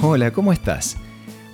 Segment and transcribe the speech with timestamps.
[0.00, 0.96] Hola, ¿cómo estás?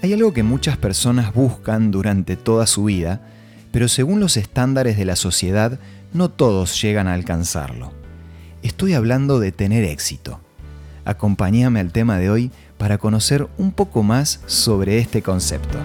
[0.03, 3.27] Hay algo que muchas personas buscan durante toda su vida,
[3.73, 5.81] pero según los estándares de la sociedad,
[6.13, 7.93] no todos llegan a alcanzarlo.
[8.63, 10.41] Estoy hablando de tener éxito.
[11.07, 15.79] Acompáñame al tema de hoy para conocer un poco más sobre este concepto.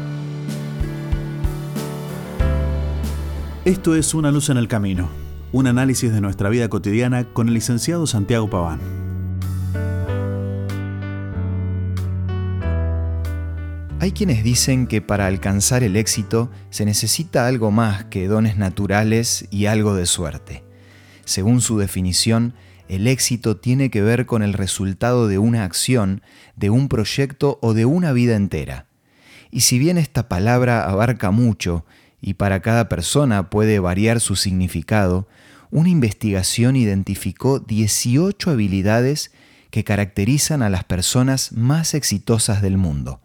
[3.63, 5.07] Esto es Una luz en el camino,
[5.53, 8.98] un análisis de nuestra vida cotidiana con el licenciado Santiago Paván.
[14.01, 19.45] Hay quienes dicen que para alcanzar el éxito se necesita algo más que dones naturales
[19.51, 20.63] y algo de suerte.
[21.25, 22.53] Según su definición,
[22.87, 26.21] el éxito tiene que ver con el resultado de una acción,
[26.55, 28.85] de un proyecto o de una vida entera.
[29.51, 31.85] Y si bien esta palabra abarca mucho
[32.21, 35.27] y para cada persona puede variar su significado,
[35.71, 39.33] una investigación identificó 18 habilidades
[39.71, 43.19] que caracterizan a las personas más exitosas del mundo.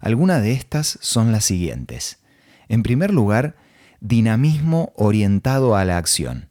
[0.00, 2.18] Algunas de estas son las siguientes.
[2.68, 3.56] En primer lugar,
[4.00, 6.48] dinamismo orientado a la acción.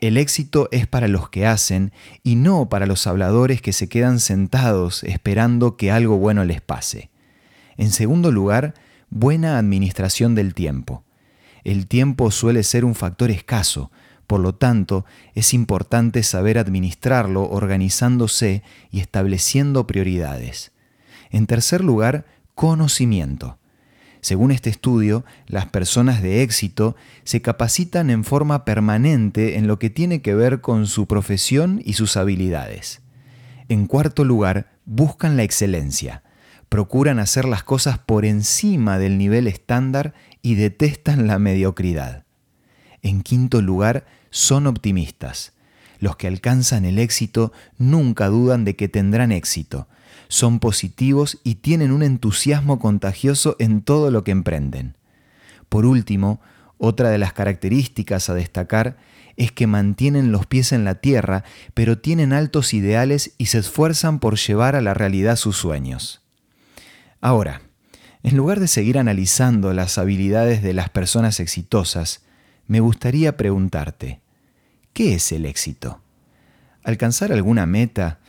[0.00, 1.92] El éxito es para los que hacen
[2.24, 7.10] y no para los habladores que se quedan sentados esperando que algo bueno les pase.
[7.76, 8.74] En segundo lugar,
[9.10, 11.04] buena administración del tiempo.
[11.62, 13.92] El tiempo suele ser un factor escaso,
[14.26, 20.72] por lo tanto, es importante saber administrarlo organizándose y estableciendo prioridades.
[21.30, 22.24] En tercer lugar,
[22.62, 23.58] conocimiento.
[24.20, 29.90] Según este estudio, las personas de éxito se capacitan en forma permanente en lo que
[29.90, 33.02] tiene que ver con su profesión y sus habilidades.
[33.68, 36.22] En cuarto lugar, buscan la excelencia.
[36.68, 42.22] Procuran hacer las cosas por encima del nivel estándar y detestan la mediocridad.
[43.02, 45.52] En quinto lugar, son optimistas.
[45.98, 49.88] Los que alcanzan el éxito nunca dudan de que tendrán éxito
[50.32, 54.96] son positivos y tienen un entusiasmo contagioso en todo lo que emprenden.
[55.68, 56.40] Por último,
[56.78, 58.96] otra de las características a destacar
[59.36, 64.20] es que mantienen los pies en la tierra, pero tienen altos ideales y se esfuerzan
[64.20, 66.22] por llevar a la realidad sus sueños.
[67.20, 67.60] Ahora,
[68.22, 72.22] en lugar de seguir analizando las habilidades de las personas exitosas,
[72.66, 74.22] me gustaría preguntarte,
[74.94, 76.00] ¿qué es el éxito?
[76.84, 78.20] ¿Alcanzar alguna meta?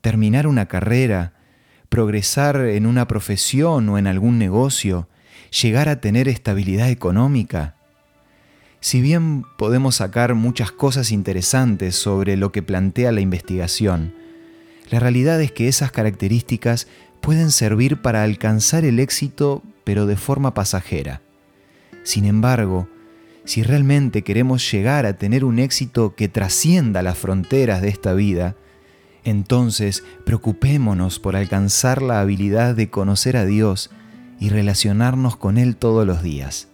[0.00, 1.34] ¿Terminar una carrera?
[1.90, 5.08] Progresar en una profesión o en algún negocio,
[5.60, 7.74] llegar a tener estabilidad económica.
[8.80, 14.14] Si bien podemos sacar muchas cosas interesantes sobre lo que plantea la investigación,
[14.88, 16.86] la realidad es que esas características
[17.20, 21.20] pueden servir para alcanzar el éxito pero de forma pasajera.
[22.04, 22.88] Sin embargo,
[23.44, 28.54] si realmente queremos llegar a tener un éxito que trascienda las fronteras de esta vida,
[29.24, 33.90] entonces, preocupémonos por alcanzar la habilidad de conocer a Dios
[34.38, 36.68] y relacionarnos con Él todos los días.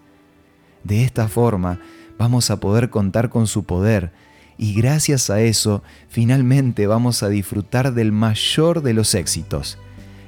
[0.85, 1.81] De esta forma,
[2.19, 4.13] vamos a poder contar con su poder
[4.59, 9.79] y gracias a eso, finalmente vamos a disfrutar del mayor de los éxitos,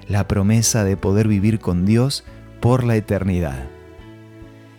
[0.09, 2.25] la promesa de poder vivir con Dios
[2.61, 3.65] por la eternidad.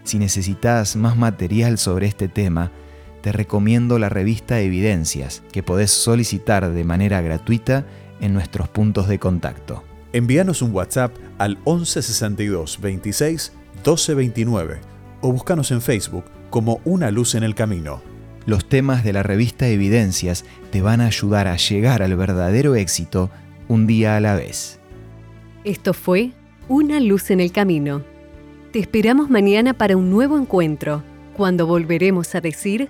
[0.04, 2.72] Si necesitas más material sobre este tema,
[3.22, 7.86] te recomiendo la revista Evidencias, que podés solicitar de manera gratuita
[8.22, 9.84] en nuestros puntos de contacto.
[10.14, 14.80] Envíanos un WhatsApp al 1162 26 1229
[15.22, 18.02] o búscanos en Facebook como Una Luz en el Camino.
[18.46, 23.30] Los temas de la revista Evidencias te van a ayudar a llegar al verdadero éxito
[23.68, 24.80] un día a la vez.
[25.64, 26.32] Esto fue
[26.68, 28.02] Una Luz en el Camino.
[28.72, 31.04] Te esperamos mañana para un nuevo encuentro,
[31.36, 32.90] cuando volveremos a decir